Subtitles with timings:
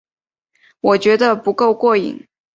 [0.79, 2.25] 我觉得不够过瘾